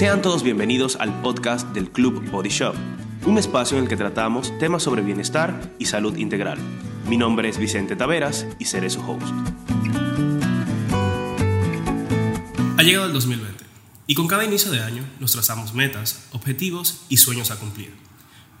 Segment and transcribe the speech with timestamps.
[0.00, 2.74] Sean todos bienvenidos al podcast del Club Body Shop,
[3.26, 6.56] un espacio en el que tratamos temas sobre bienestar y salud integral.
[7.06, 9.26] Mi nombre es Vicente Taveras y seré su host.
[12.78, 13.62] Ha llegado el 2020
[14.06, 17.92] y con cada inicio de año nos trazamos metas, objetivos y sueños a cumplir.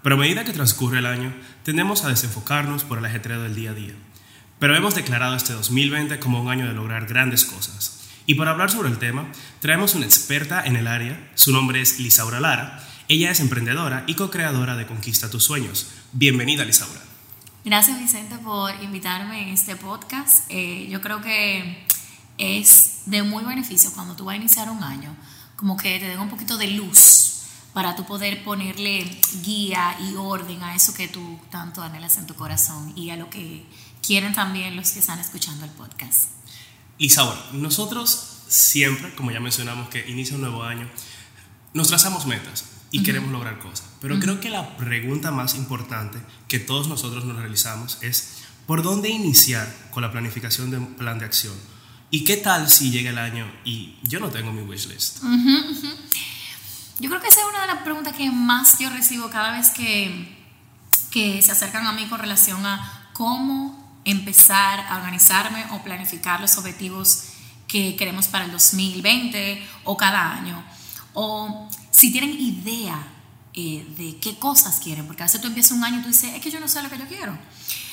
[0.02, 1.32] Pero a medida que transcurre el año,
[1.62, 3.94] tendemos a desenfocarnos por el ajetreo del día a día.
[4.58, 7.99] Pero hemos declarado este 2020 como un año de lograr grandes cosas
[8.30, 9.26] y para hablar sobre el tema,
[9.58, 11.32] traemos una experta en el área.
[11.34, 12.80] Su nombre es Lisaura Lara.
[13.08, 15.88] Ella es emprendedora y co-creadora de Conquista tus Sueños.
[16.12, 17.00] Bienvenida, Lisaura.
[17.64, 20.44] Gracias, Vicente, por invitarme en este podcast.
[20.48, 21.84] Eh, yo creo que
[22.38, 25.16] es de muy beneficio cuando tú vas a iniciar un año,
[25.56, 29.10] como que te den un poquito de luz para tú poder ponerle
[29.42, 33.28] guía y orden a eso que tú tanto anhelas en tu corazón y a lo
[33.28, 33.66] que
[34.06, 36.39] quieren también los que están escuchando el podcast.
[37.00, 40.86] Isaura, nosotros siempre, como ya mencionamos, que inicia un nuevo año,
[41.72, 43.86] nos trazamos metas y queremos lograr cosas.
[44.02, 49.08] Pero creo que la pregunta más importante que todos nosotros nos realizamos es, ¿por dónde
[49.08, 51.54] iniciar con la planificación de un plan de acción?
[52.10, 55.22] ¿Y qué tal si llega el año y yo no tengo mi wishlist?
[56.98, 59.70] Yo creo que esa es una de las preguntas que más yo recibo cada vez
[59.70, 60.36] que,
[61.10, 66.56] que se acercan a mí con relación a cómo empezar a organizarme o planificar los
[66.56, 67.24] objetivos
[67.66, 70.62] que queremos para el 2020 o cada año.
[71.14, 72.98] O si tienen idea
[73.54, 76.34] eh, de qué cosas quieren, porque a veces tú empiezas un año y tú dices,
[76.34, 77.36] es que yo no sé lo que yo quiero.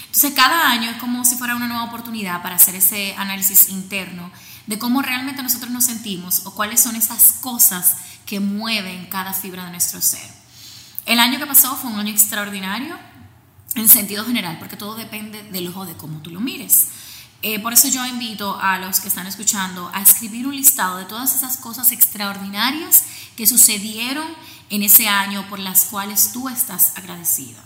[0.06, 4.32] Entonces cada año es como si fuera una nueva oportunidad para hacer ese análisis interno
[4.66, 9.66] de cómo realmente nosotros nos sentimos o cuáles son esas cosas que mueven cada fibra
[9.66, 10.28] de nuestro ser.
[11.06, 12.98] El año que pasó fue un año extraordinario
[13.82, 16.88] en sentido general, porque todo depende del ojo de cómo tú lo mires.
[17.44, 21.06] Eh, por eso yo invito a los que están escuchando a escribir un listado de
[21.06, 23.04] todas esas cosas extraordinarias
[23.36, 24.26] que sucedieron
[24.70, 27.64] en ese año por las cuales tú estás agradecida.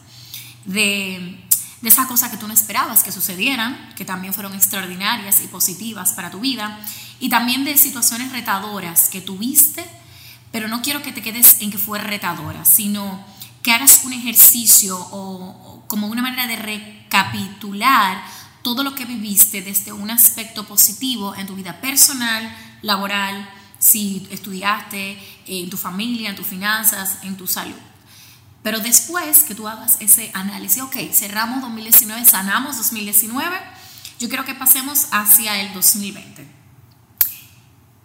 [0.66, 1.40] De,
[1.81, 6.12] de esas cosas que tú no esperabas que sucedieran, que también fueron extraordinarias y positivas
[6.12, 6.80] para tu vida,
[7.19, 9.85] y también de situaciones retadoras que tuviste,
[10.52, 13.24] pero no quiero que te quedes en que fue retadora, sino
[13.61, 18.23] que hagas un ejercicio o, como una manera de recapitular
[18.61, 23.49] todo lo que viviste desde un aspecto positivo en tu vida personal, laboral,
[23.79, 25.17] si estudiaste,
[25.47, 27.75] en tu familia, en tus finanzas, en tu salud.
[28.63, 33.57] Pero después que tú hagas ese análisis, ok, cerramos 2019, sanamos 2019,
[34.19, 36.60] yo quiero que pasemos hacia el 2020.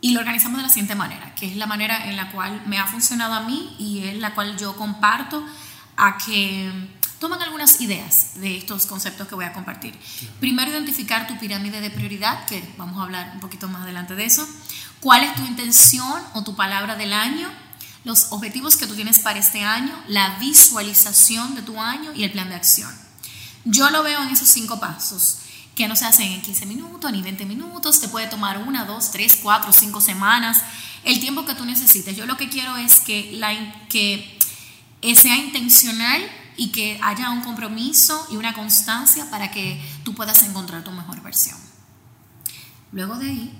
[0.06, 2.78] Y lo organizamos de la siguiente manera, que es la manera en la cual me
[2.78, 5.44] ha funcionado a mí y es la cual yo comparto
[5.96, 6.70] a que
[7.18, 9.98] toman algunas ideas de estos conceptos que voy a compartir.
[10.38, 14.26] Primero, identificar tu pirámide de prioridad, que vamos a hablar un poquito más adelante de
[14.26, 14.48] eso.
[15.00, 17.50] ¿Cuál es tu intención o tu palabra del año?
[18.04, 22.30] Los objetivos que tú tienes para este año, la visualización de tu año y el
[22.30, 22.94] plan de acción.
[23.64, 25.38] Yo lo veo en esos cinco pasos
[25.76, 29.10] que no se hacen en 15 minutos ni 20 minutos, te puede tomar una, dos,
[29.12, 30.62] tres, cuatro, cinco semanas,
[31.04, 32.16] el tiempo que tú necesites.
[32.16, 33.53] Yo lo que quiero es que, la,
[33.88, 34.38] que
[35.15, 36.22] sea intencional
[36.56, 41.22] y que haya un compromiso y una constancia para que tú puedas encontrar tu mejor
[41.22, 41.59] versión.
[42.92, 43.53] Luego de ahí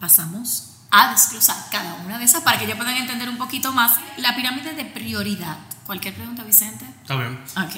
[0.00, 3.92] pasamos a desglosar cada una de esas para que ya puedan entender un poquito más
[4.16, 5.56] la pirámide de prioridad.
[5.86, 6.84] ¿Cualquier pregunta, Vicente?
[7.02, 7.38] Está bien.
[7.56, 7.74] Ok.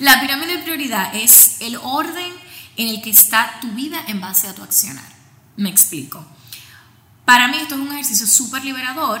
[0.00, 2.45] La pirámide de prioridad es el orden
[2.76, 5.10] en el que está tu vida en base a tu accionar.
[5.56, 6.24] Me explico.
[7.24, 9.20] Para mí esto es un ejercicio súper liberador,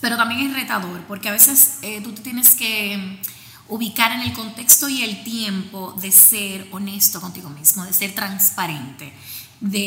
[0.00, 3.20] pero también es retador, porque a veces eh, tú tienes que
[3.68, 9.12] ubicar en el contexto y el tiempo de ser honesto contigo mismo, de ser transparente,
[9.60, 9.78] de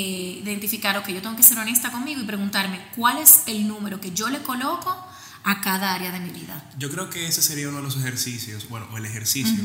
[0.44, 4.12] identificar, ok, yo tengo que ser honesta conmigo y preguntarme cuál es el número que
[4.12, 4.96] yo le coloco
[5.44, 6.72] a cada área de mi vida.
[6.78, 9.63] Yo creo que ese sería uno de los ejercicios, bueno, o el ejercicio,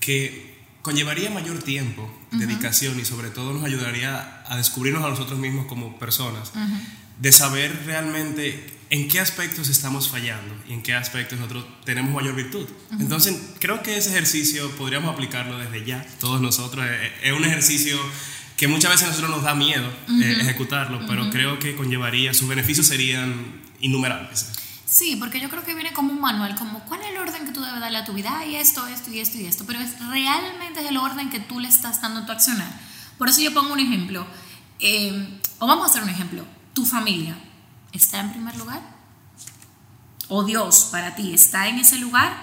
[0.00, 0.51] que
[0.82, 5.98] conllevaría mayor tiempo, dedicación y sobre todo nos ayudaría a descubrirnos a nosotros mismos como
[5.98, 6.52] personas,
[7.18, 12.34] de saber realmente en qué aspectos estamos fallando y en qué aspectos nosotros tenemos mayor
[12.34, 12.68] virtud.
[13.00, 16.84] Entonces, creo que ese ejercicio podríamos aplicarlo desde ya, todos nosotros.
[16.84, 17.98] Eh, eh, es un ejercicio
[18.58, 19.88] que muchas veces a nosotros nos da miedo
[20.22, 24.61] eh, ejecutarlo, pero creo que conllevaría, sus beneficios serían innumerables.
[24.92, 27.52] Sí, porque yo creo que viene como un manual, como cuál es el orden que
[27.52, 29.98] tú debes darle a tu vida, y esto, esto y esto y esto, pero es
[29.98, 32.70] realmente es el orden que tú le estás dando a tu accionar.
[33.16, 34.26] Por eso yo pongo un ejemplo,
[35.60, 36.44] o vamos a hacer un ejemplo,
[36.74, 37.34] tu familia
[37.94, 38.82] está en primer lugar,
[40.28, 42.36] o Dios para ti está en ese lugar,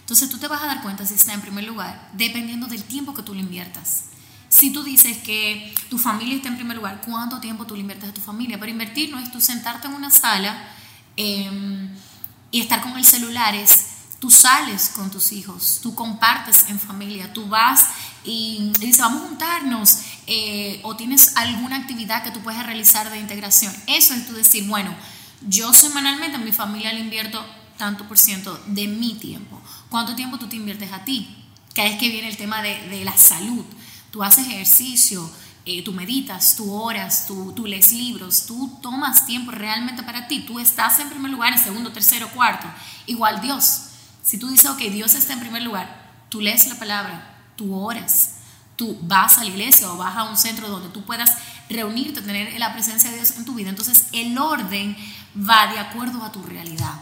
[0.00, 3.12] entonces tú te vas a dar cuenta si está en primer lugar, dependiendo del tiempo
[3.12, 4.04] que tú le inviertas.
[4.48, 8.08] Si tú dices que tu familia está en primer lugar, ¿cuánto tiempo tú le inviertes
[8.08, 8.58] a tu familia?
[8.58, 10.56] Pero invertir no es tú sentarte en una sala
[11.16, 11.88] Em,
[12.50, 13.86] y estar con el celular es,
[14.18, 17.86] tú sales con tus hijos, tú compartes en familia, tú vas
[18.24, 23.18] y, dices, vamos a juntarnos, eh, o tienes alguna actividad que tú puedes realizar de
[23.18, 23.74] integración.
[23.86, 24.94] Eso es tú decir, bueno,
[25.48, 27.44] yo semanalmente a mi familia le invierto
[27.76, 29.60] tanto por ciento de mi tiempo.
[29.88, 31.36] ¿Cuánto tiempo tú te inviertes a ti?
[31.74, 33.64] Cada vez que viene el tema de, de la salud,
[34.12, 35.28] tú haces ejercicio,
[35.64, 40.40] eh, tú meditas, tú oras, tú, tú lees libros, tú tomas tiempo realmente para ti,
[40.40, 42.66] tú estás en primer lugar, en segundo, tercero, cuarto.
[43.06, 43.82] Igual Dios,
[44.24, 48.36] si tú dices, ok, Dios está en primer lugar, tú lees la palabra, tú oras,
[48.74, 51.30] tú vas a la iglesia o vas a un centro donde tú puedas
[51.70, 53.70] reunirte, tener la presencia de Dios en tu vida.
[53.70, 54.96] Entonces el orden
[55.36, 56.94] va de acuerdo a tu realidad.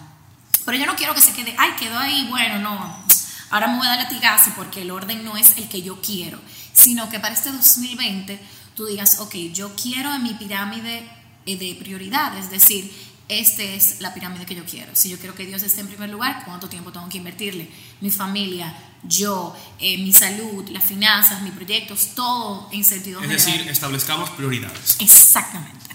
[0.66, 3.04] Pero yo no quiero que se quede, ay, quedó ahí, bueno, no,
[3.48, 6.38] ahora me voy a dar latigazo porque el orden no es el que yo quiero
[6.80, 8.40] sino que para este 2020
[8.74, 11.06] tú digas, ok, yo quiero en mi pirámide
[11.44, 12.90] eh, de prioridades, es decir,
[13.28, 14.90] esta es la pirámide que yo quiero.
[14.94, 17.70] Si yo quiero que Dios esté en primer lugar, ¿cuánto tiempo tengo que invertirle?
[18.00, 18.74] Mi familia,
[19.04, 24.96] yo, eh, mi salud, las finanzas, mis proyectos, todo en sentido Es decir, establezcamos prioridades.
[25.00, 25.94] Exactamente.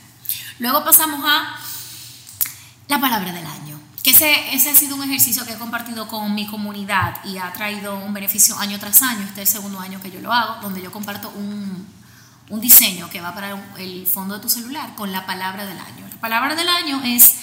[0.60, 1.60] Luego pasamos a
[2.88, 3.65] la palabra del año
[4.06, 7.52] que ese, ese, ha sido un ejercicio que he compartido con mi comunidad y ha
[7.54, 9.24] traído un beneficio año tras año.
[9.24, 11.88] Este es el segundo año que yo lo hago, donde yo comparto un,
[12.50, 16.08] un diseño que va para el fondo de tu celular con la palabra del año.
[16.08, 17.34] La palabra del año es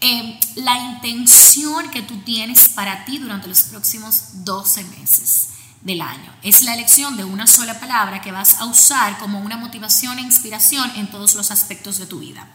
[0.00, 5.50] eh, la intención que tú tienes para ti durante los próximos 12 meses
[5.82, 6.34] del año.
[6.42, 10.22] Es la elección de una sola palabra que vas a usar como una motivación e
[10.22, 12.48] inspiración en todos los aspectos de tu vida.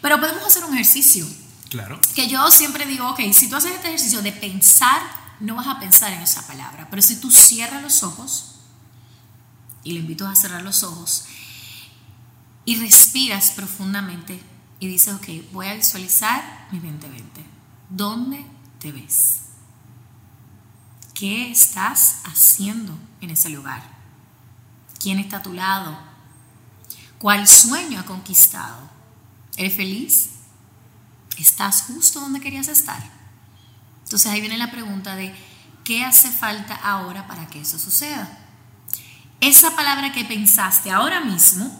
[0.00, 1.26] Pero podemos hacer un ejercicio
[1.70, 2.00] Claro.
[2.14, 5.00] Que yo siempre digo, ok, si tú haces este ejercicio de pensar,
[5.38, 8.56] no vas a pensar en esa palabra, pero si tú cierras los ojos,
[9.84, 11.24] y le invito a cerrar los ojos,
[12.64, 14.40] y respiras profundamente
[14.80, 17.44] y dices, ok, voy a visualizar mi 2020.
[17.88, 18.44] ¿Dónde
[18.78, 19.42] te ves?
[21.14, 23.82] ¿Qué estás haciendo en ese lugar?
[24.98, 25.96] ¿Quién está a tu lado?
[27.18, 28.90] ¿Cuál sueño ha conquistado?
[29.56, 30.30] ¿Eres feliz?
[31.38, 33.02] Estás justo donde querías estar.
[34.04, 35.34] Entonces ahí viene la pregunta de,
[35.84, 38.28] ¿qué hace falta ahora para que eso suceda?
[39.40, 41.70] Esa palabra que pensaste ahora mismo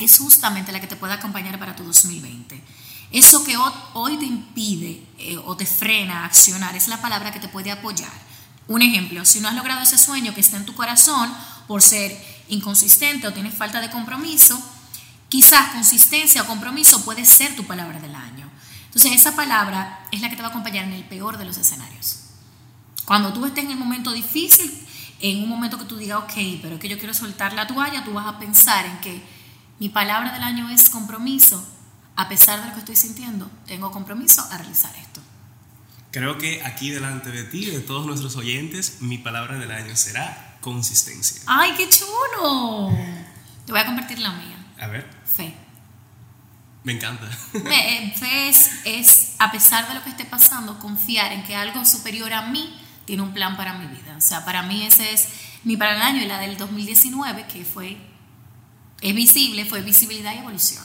[0.00, 2.62] es justamente la que te puede acompañar para tu 2020.
[3.10, 3.56] Eso que
[3.94, 7.70] hoy te impide eh, o te frena a accionar es la palabra que te puede
[7.70, 8.12] apoyar.
[8.66, 11.32] Un ejemplo, si no has logrado ese sueño que está en tu corazón
[11.66, 12.16] por ser
[12.48, 14.60] inconsistente o tienes falta de compromiso,
[15.28, 18.47] quizás consistencia o compromiso puede ser tu palabra del año.
[18.98, 21.56] Entonces esa palabra es la que te va a acompañar en el peor de los
[21.56, 22.18] escenarios.
[23.04, 24.84] Cuando tú estés en el momento difícil,
[25.20, 28.02] en un momento que tú digas, ok, pero es que yo quiero soltar la toalla,
[28.02, 29.22] tú vas a pensar en que
[29.78, 31.64] mi palabra del año es compromiso.
[32.16, 35.20] A pesar de lo que estoy sintiendo, tengo compromiso a realizar esto.
[36.10, 40.58] Creo que aquí delante de ti, de todos nuestros oyentes, mi palabra del año será
[40.60, 41.42] consistencia.
[41.46, 42.90] ¡Ay, qué chulo!
[43.64, 44.56] Te voy a compartir la mía.
[44.80, 45.08] A ver.
[45.24, 45.67] Fe.
[46.88, 47.28] Me encanta.
[47.52, 52.32] Eh, fe es, a pesar de lo que esté pasando, confiar en que algo superior
[52.32, 54.16] a mí tiene un plan para mi vida.
[54.16, 55.28] O sea, para mí ese es
[55.64, 57.98] mi para el año y la del 2019, que fue,
[59.02, 60.82] es visible, fue visibilidad y evolución.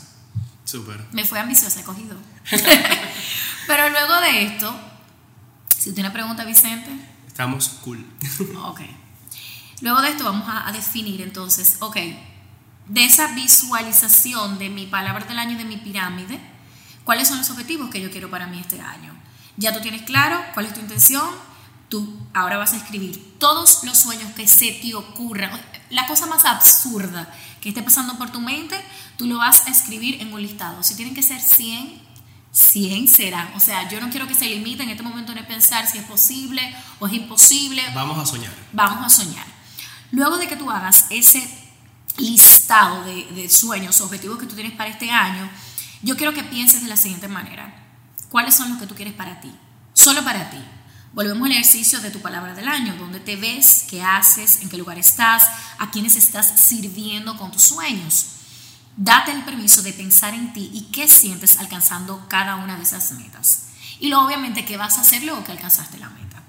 [0.66, 1.06] Súper.
[1.14, 2.18] Me fue ambiciosa, he cogido.
[3.68, 4.78] Pero luego de esto,
[5.70, 6.92] si usted una pregunta, Vicente.
[7.26, 8.06] Estamos cool.
[8.58, 8.82] ok.
[9.80, 11.96] Luego de esto vamos a, a definir entonces, ok,
[12.88, 16.40] de esa visualización de mi palabra del año y de mi pirámide,
[17.04, 19.14] cuáles son los objetivos que yo quiero para mí este año.
[19.58, 21.30] Ya tú tienes claro cuál es tu intención,
[21.90, 25.52] tú ahora vas a escribir todos los sueños que se te ocurran,
[25.90, 28.76] la cosa más absurda que esté pasando por tu mente,
[29.18, 30.84] tú lo vas a escribir en un listado.
[30.84, 32.02] Si tienen que ser 100,
[32.52, 33.54] 100 serán.
[33.56, 36.04] O sea, yo no quiero que se limite en este momento en pensar si es
[36.04, 37.84] posible o es imposible.
[37.94, 38.54] Vamos a soñar.
[38.72, 39.46] Vamos a soñar.
[40.12, 41.63] Luego de que tú hagas ese
[42.18, 45.50] listado de, sueños, objetivos que tú tienes para este año,
[46.02, 47.74] yo quiero que pienses de la siguiente manera.
[48.30, 49.52] ¿Cuáles son los que tú quieres para ti?
[49.94, 50.58] Solo para ti.
[51.14, 54.78] Volvemos al ejercicio de tu palabra del año, donde te ves, qué haces, en qué
[54.78, 55.44] lugar estás,
[55.78, 58.26] a quiénes estás sirviendo con tus sueños.
[58.98, 63.12] Date el permiso de pensar en ti y qué sientes alcanzando cada una de esas
[63.12, 63.68] metas.
[64.00, 66.42] Y luego, obviamente, qué vas a hacer luego que alcanzaste la meta.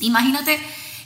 [0.00, 0.60] Imagínate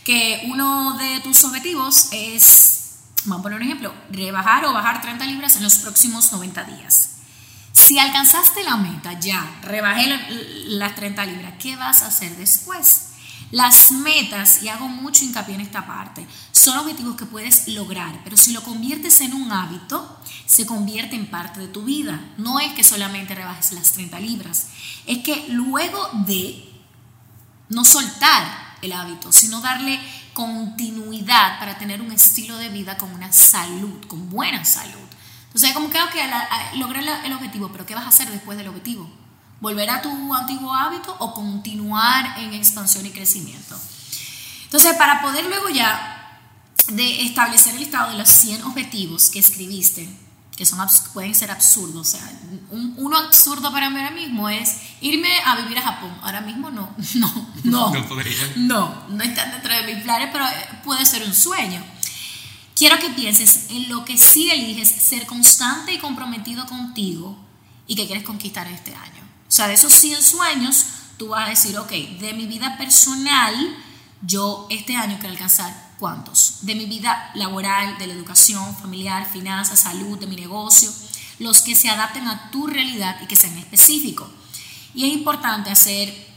[0.05, 2.80] que uno de tus objetivos es
[3.25, 7.11] Vamos a poner un ejemplo, rebajar o bajar 30 libras en los próximos 90 días.
[7.73, 10.07] Si alcanzaste la meta, ya, rebajé
[10.67, 13.09] las 30 libras, ¿qué vas a hacer después?
[13.51, 18.37] Las metas, y hago mucho hincapié en esta parte, son objetivos que puedes lograr, pero
[18.37, 22.21] si lo conviertes en un hábito, se convierte en parte de tu vida.
[22.39, 24.69] No es que solamente rebajes las 30 libras,
[25.07, 26.71] es que luego de
[27.69, 30.01] no soltar el hábito, sino darle
[30.33, 34.99] continuidad para tener un estilo de vida con una salud, con buena salud.
[35.47, 36.15] Entonces, como que, ok,
[36.77, 39.11] logré el objetivo, pero ¿qué vas a hacer después del objetivo?
[39.61, 43.77] ¿Volver a tu antiguo hábito o continuar en expansión y crecimiento?
[44.65, 46.39] Entonces, para poder luego ya
[46.89, 50.09] de establecer el listado de los 100 objetivos que escribiste,
[50.61, 52.33] que son, pueden ser absurdos, o sea,
[52.71, 56.15] uno absurdo para mí ahora mismo es irme a vivir a Japón.
[56.21, 57.95] Ahora mismo no, no, no.
[57.95, 58.37] No podría.
[58.57, 60.45] No, no está dentro de mis planes, pero
[60.85, 61.83] puede ser un sueño.
[62.77, 67.39] Quiero que pienses en lo que sí eliges ser constante y comprometido contigo
[67.87, 69.23] y que quieres conquistar este año.
[69.49, 70.85] O sea, de esos 100 sueños,
[71.17, 73.55] tú vas a decir, ok, de mi vida personal,
[74.23, 76.59] yo este año quiero alcanzar cuántos.
[76.63, 80.91] De mi vida laboral, de la educación, familiar, finanzas, salud, de mi negocio,
[81.39, 84.29] los que se adapten a tu realidad y que sean específicos.
[84.95, 86.29] Y es importante hacer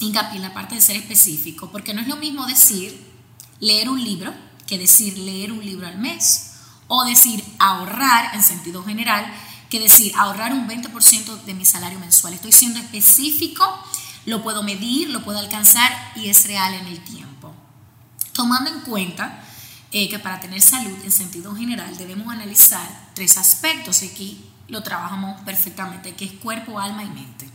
[0.00, 3.12] hincapié en la parte de ser específico, porque no es lo mismo decir
[3.60, 4.34] leer un libro
[4.66, 6.52] que decir leer un libro al mes
[6.88, 9.26] o decir ahorrar en sentido general
[9.70, 12.34] que decir ahorrar un 20% de mi salario mensual.
[12.34, 13.64] Estoy siendo específico,
[14.26, 17.54] lo puedo medir, lo puedo alcanzar y es real en el tiempo.
[18.32, 19.42] Tomando en cuenta
[19.92, 24.82] eh, que para tener salud en sentido general debemos analizar tres aspectos y aquí lo
[24.82, 27.48] trabajamos perfectamente, que es cuerpo, alma y mente.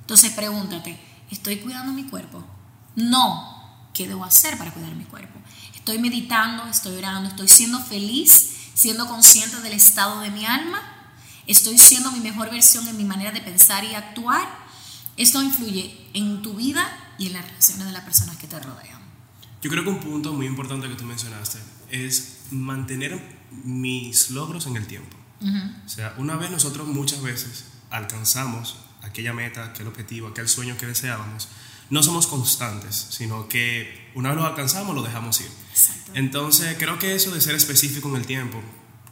[0.00, 0.98] Entonces pregúntate,
[1.30, 2.44] ¿estoy cuidando mi cuerpo?
[2.94, 5.38] No, ¿qué debo hacer para cuidar mi cuerpo?
[5.74, 10.82] Estoy meditando, estoy orando, estoy siendo feliz, siendo consciente del estado de mi alma,
[11.46, 14.65] estoy siendo mi mejor versión en mi manera de pensar y actuar.
[15.16, 19.00] Esto influye en tu vida y en las relaciones de las personas que te rodean.
[19.62, 21.58] Yo creo que un punto muy importante que tú mencionaste
[21.90, 23.20] es mantener
[23.64, 25.16] mis logros en el tiempo.
[25.84, 30.86] O sea, una vez nosotros muchas veces alcanzamos aquella meta, aquel objetivo, aquel sueño que
[30.86, 31.48] deseábamos,
[31.90, 35.50] no somos constantes, sino que una vez lo alcanzamos lo dejamos ir.
[36.14, 38.62] Entonces, creo que eso de ser específico en el tiempo,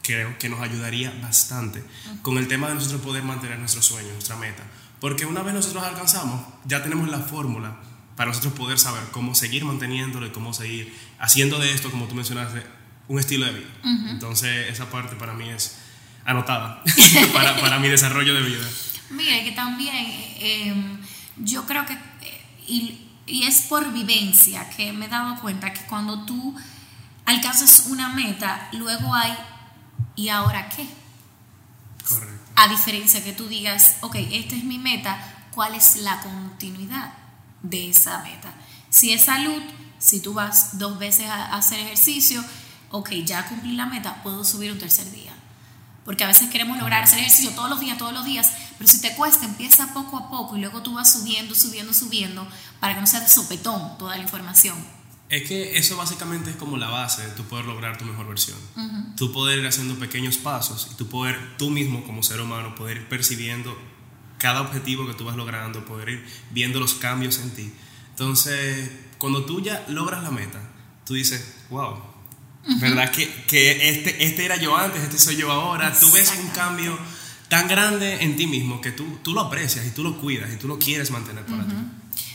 [0.01, 1.83] creo que nos ayudaría bastante
[2.21, 4.63] con el tema de nosotros poder mantener nuestro sueño, nuestra meta.
[4.99, 7.75] Porque una vez nosotros alcanzamos, ya tenemos la fórmula
[8.15, 12.15] para nosotros poder saber cómo seguir manteniéndolo y cómo seguir haciendo de esto, como tú
[12.15, 12.65] mencionaste,
[13.07, 13.69] un estilo de vida.
[14.09, 15.77] Entonces, esa parte para mí es
[16.25, 16.81] anotada
[17.33, 18.65] para, para, mi desarrollo de vida.
[19.11, 19.95] Mira, que también
[20.39, 20.97] em,
[21.37, 26.25] yo creo que eh, y, es por vivencia que me he dado cuenta que cuando
[26.25, 26.55] tú
[27.25, 29.35] alcanzas una meta, luego hay,
[30.15, 30.87] ¿y ahora qué?
[32.55, 37.13] A diferencia que tú digas, ok, esta es mi meta, ¿cuál es la continuidad
[37.61, 38.53] de esa meta?
[38.89, 39.61] Si es salud,
[39.99, 42.43] si tú vas dos veces a hacer ejercicio,
[42.91, 45.33] ok, ya cumplí la meta, puedo subir un tercer día.
[46.05, 49.01] Porque a veces queremos lograr hacer ejercicio todos los días, todos los días, pero si
[49.01, 52.47] te cuesta, empieza poco a poco y luego tú vas subiendo, subiendo, subiendo
[52.79, 54.77] para que no sea de sopetón toda la información.
[55.27, 58.57] Es que eso básicamente es como la base de tú poder lograr tu mejor versión.
[59.17, 62.97] Tú poder ir haciendo pequeños pasos y tú poder, tú mismo como ser humano, poder
[62.97, 63.75] ir percibiendo
[64.37, 67.73] cada objetivo que tú vas logrando, poder ir viendo los cambios en ti.
[68.11, 70.61] Entonces, cuando tú ya logras la meta,
[71.05, 71.97] tú dices, wow,
[72.79, 73.11] ¿verdad?
[73.11, 75.91] Que, que, este, este era yo antes, este soy yo ahora.
[75.99, 76.97] Tú ves un cambio
[77.49, 80.57] tan grande en ti mismo que tú, tú lo aprecias y tú lo cuidas y
[80.57, 81.75] tú lo quieres mantener para ti.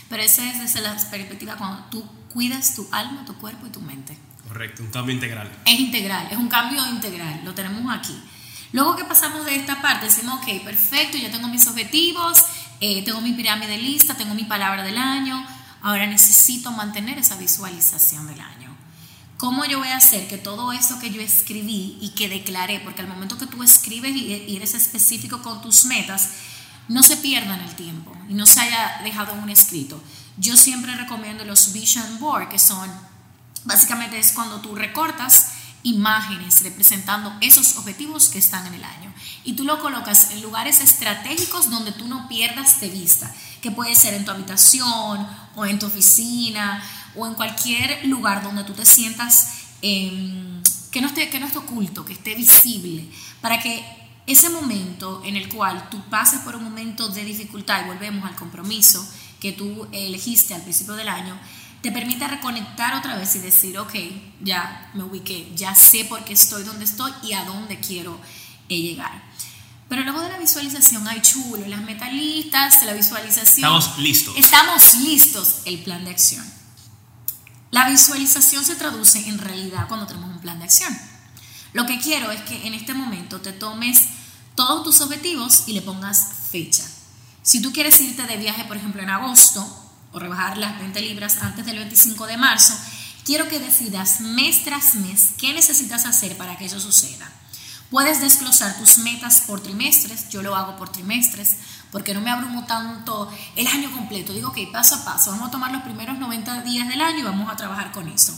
[0.09, 3.81] Pero esa es desde la perspectiva cuando tú cuidas tu alma, tu cuerpo y tu
[3.81, 4.17] mente.
[4.47, 5.49] Correcto, un cambio integral.
[5.65, 8.17] Es integral, es un cambio integral, lo tenemos aquí.
[8.73, 12.45] Luego que pasamos de esta parte, decimos, ok, perfecto, ya tengo mis objetivos,
[12.79, 15.45] eh, tengo mi pirámide lista, tengo mi palabra del año,
[15.81, 18.75] ahora necesito mantener esa visualización del año.
[19.37, 23.01] ¿Cómo yo voy a hacer que todo eso que yo escribí y que declaré, porque
[23.01, 26.29] al momento que tú escribes y eres específico con tus metas,
[26.87, 30.01] no se pierda en el tiempo y no se haya dejado un escrito?
[30.37, 32.89] Yo siempre recomiendo los vision board, que son,
[33.63, 35.51] básicamente es cuando tú recortas
[35.83, 39.13] imágenes representando esos objetivos que están en el año.
[39.43, 43.95] Y tú lo colocas en lugares estratégicos donde tú no pierdas de vista, que puede
[43.95, 46.83] ser en tu habitación o en tu oficina
[47.15, 50.61] o en cualquier lugar donde tú te sientas em,
[50.91, 53.09] que, no esté, que no esté oculto, que esté visible,
[53.41, 54.00] para que
[54.31, 58.35] ese momento en el cual tú pases por un momento de dificultad y volvemos al
[58.35, 59.05] compromiso
[59.39, 61.37] que tú elegiste al principio del año,
[61.81, 63.93] te permita reconectar otra vez y decir, ok,
[64.41, 68.19] ya me ubiqué, ya sé por qué estoy donde estoy y a dónde quiero
[68.69, 69.23] eh, llegar.
[69.89, 73.55] Pero luego de la visualización hay chulo, las metalistas, la visualización.
[73.55, 74.37] Estamos listos.
[74.37, 76.45] Estamos listos, el plan de acción.
[77.71, 80.97] La visualización se traduce en realidad cuando tenemos un plan de acción.
[81.73, 83.97] Lo que quiero es que en este momento te tomes
[84.55, 86.83] todos tus objetivos y le pongas fecha.
[87.43, 89.65] Si tú quieres irte de viaje, por ejemplo, en agosto
[90.11, 92.73] o rebajar las 20 libras antes del 25 de marzo,
[93.25, 97.31] quiero que decidas mes tras mes qué necesitas hacer para que eso suceda.
[97.89, 101.57] Puedes desglosar tus metas por trimestres, yo lo hago por trimestres,
[101.91, 104.31] porque no me abrumo tanto el año completo.
[104.31, 107.23] Digo, ok, paso a paso, vamos a tomar los primeros 90 días del año y
[107.23, 108.33] vamos a trabajar con eso.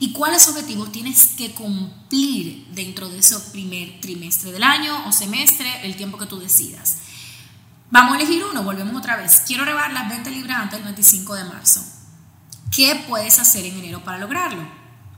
[0.00, 5.86] ¿Y cuáles objetivos tienes que cumplir dentro de ese primer trimestre del año o semestre,
[5.86, 6.96] el tiempo que tú decidas?
[7.90, 9.42] Vamos a elegir uno, volvemos otra vez.
[9.46, 11.84] Quiero rebar las 20 libras antes del 25 de marzo.
[12.70, 14.66] ¿Qué puedes hacer en enero para lograrlo?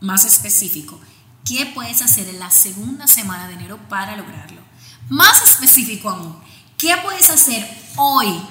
[0.00, 0.98] Más específico,
[1.44, 4.62] ¿qué puedes hacer en la segunda semana de enero para lograrlo?
[5.08, 6.36] Más específico aún,
[6.76, 8.42] ¿qué puedes hacer hoy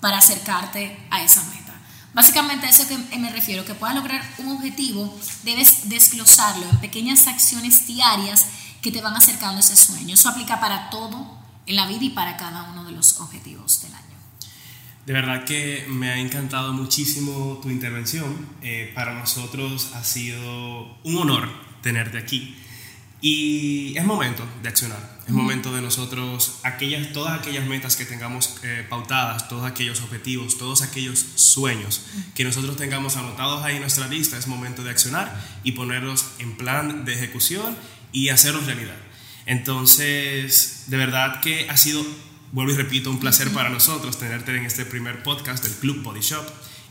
[0.00, 1.69] para acercarte a esa meta?
[2.12, 7.26] Básicamente a eso que me refiero, que puedas lograr un objetivo, debes desglosarlo en pequeñas
[7.26, 8.46] acciones diarias
[8.82, 10.14] que te van acercando a ese sueño.
[10.14, 13.94] Eso aplica para todo en la vida y para cada uno de los objetivos del
[13.94, 14.06] año.
[15.06, 18.48] De verdad que me ha encantado muchísimo tu intervención.
[18.62, 21.48] Eh, para nosotros ha sido un honor
[21.82, 22.56] tenerte aquí.
[23.22, 28.56] Y es momento de accionar, es momento de nosotros, aquellas, todas aquellas metas que tengamos
[28.62, 34.08] eh, pautadas, todos aquellos objetivos, todos aquellos sueños que nosotros tengamos anotados ahí en nuestra
[34.08, 37.76] lista, es momento de accionar y ponerlos en plan de ejecución
[38.10, 38.96] y hacerlos realidad.
[39.44, 42.04] Entonces, de verdad que ha sido,
[42.52, 46.20] vuelvo y repito, un placer para nosotros tenerte en este primer podcast del Club Body
[46.20, 46.46] Shop.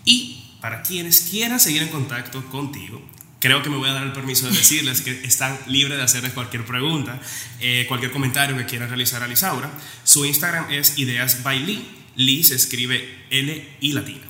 [0.05, 3.01] Y para quienes quieran seguir en contacto contigo,
[3.39, 6.33] creo que me voy a dar el permiso de decirles que están libres de hacerles
[6.33, 7.19] cualquier pregunta,
[7.59, 9.69] eh, cualquier comentario que quieran realizar a Lisaura.
[10.03, 11.89] Su Instagram es Ideas by Lee.
[12.15, 14.25] Lee se escribe L y latina.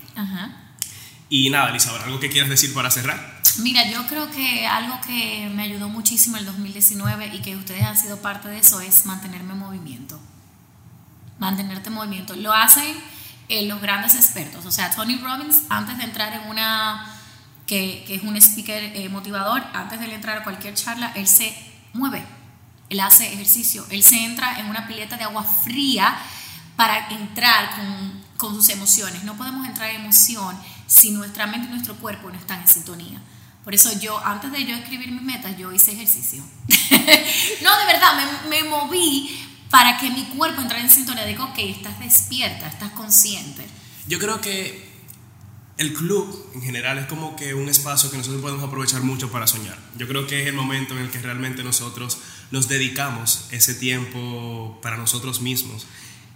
[1.28, 3.40] Y nada, Lisaura, ¿algo que quieras decir para cerrar?
[3.58, 7.96] Mira, yo creo que algo que me ayudó muchísimo el 2019 y que ustedes han
[7.96, 10.20] sido parte de eso es mantenerme en movimiento.
[11.38, 12.36] Mantenerte en movimiento.
[12.36, 12.96] Lo hacen
[13.48, 14.66] eh, los grandes expertos.
[14.66, 17.09] O sea, Tony Robbins, antes de entrar en una
[17.70, 21.54] que, es un speaker eh, motivador, antes de entrar a cualquier charla, él se
[21.92, 22.24] mueve,
[22.88, 26.18] él hace ejercicio, él se entra en una pileta de agua fría
[26.74, 29.22] para entrar con, con sus emociones.
[29.22, 33.22] No podemos entrar en emoción si nuestra mente y nuestro cuerpo no están en sintonía.
[33.62, 36.42] Por eso yo, antes de yo escribir mis metas, yo hice ejercicio.
[37.62, 39.30] no, de verdad, me, me, moví
[39.70, 41.24] para que mi cuerpo entrara en sintonía.
[41.24, 43.64] Digo, ok, estás despierta, estás consciente.
[44.08, 44.89] Yo creo que
[45.80, 49.46] el club en general es como que un espacio que nosotros podemos aprovechar mucho para
[49.46, 49.78] soñar.
[49.96, 52.18] Yo creo que es el momento en el que realmente nosotros
[52.50, 55.86] nos dedicamos ese tiempo para nosotros mismos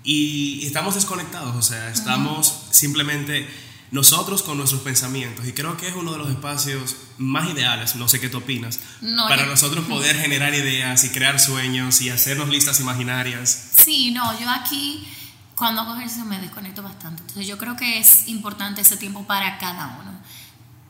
[0.03, 3.47] y estamos desconectados, o sea, estamos simplemente
[3.91, 8.09] nosotros con nuestros pensamientos y creo que es uno de los espacios más ideales, no
[8.09, 8.81] sé qué tú opinas,
[9.29, 13.73] para nosotros poder generar ideas y crear sueños y hacernos listas imaginarias.
[13.77, 15.07] Sí, no, yo aquí
[15.57, 17.23] cuando hago ejercicio me desconecto bastante.
[17.23, 20.13] Entonces yo creo que es importante ese tiempo para cada uno.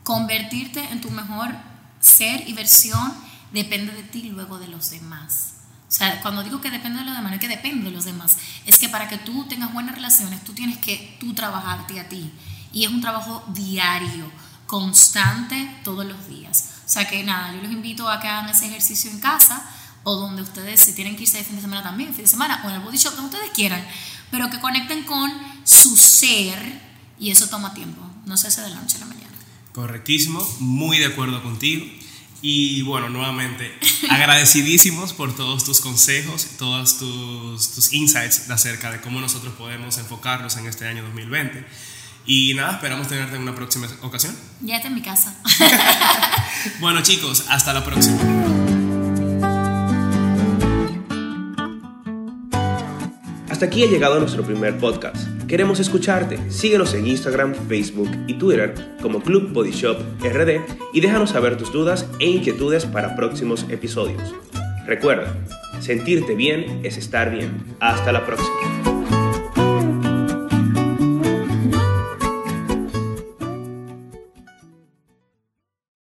[0.02, 1.54] Convertirte en tu mejor
[2.00, 3.14] ser y versión
[3.52, 5.54] depende de ti luego de los demás.
[5.88, 8.04] O sea, cuando digo que depende de los demás, no es que depende de los
[8.04, 8.36] demás.
[8.66, 12.32] Es que para que tú tengas buenas relaciones, tú tienes que tú trabajarte a ti.
[12.72, 14.30] Y es un trabajo diario,
[14.66, 16.70] constante, todos los días.
[16.84, 19.62] O sea que nada, yo los invito a que hagan ese ejercicio en casa
[20.02, 22.60] o donde ustedes, si tienen que irse de fin de semana también, fin de semana,
[22.64, 23.84] o en el body shop, donde ustedes quieran
[24.34, 25.30] pero que conecten con
[25.62, 26.58] su ser
[27.20, 29.30] y eso toma tiempo, no se hace de la noche a la mañana.
[29.72, 31.86] Correctísimo, muy de acuerdo contigo.
[32.42, 33.72] Y bueno, nuevamente,
[34.10, 40.56] agradecidísimos por todos tus consejos, todos tus, tus insights acerca de cómo nosotros podemos enfocarnos
[40.56, 41.64] en este año 2020.
[42.26, 44.36] Y nada, esperamos tenerte en una próxima ocasión.
[44.62, 45.36] Ya está en mi casa.
[46.80, 48.63] bueno chicos, hasta la próxima.
[53.54, 55.28] Hasta aquí ha llegado nuestro primer podcast.
[55.46, 56.40] Queremos escucharte.
[56.50, 60.60] Síguenos en Instagram, Facebook y Twitter como Club Body Shop RD
[60.92, 64.34] y déjanos saber tus dudas e inquietudes para próximos episodios.
[64.86, 65.32] Recuerda,
[65.78, 67.76] sentirte bien es estar bien.
[67.78, 68.83] Hasta la próxima.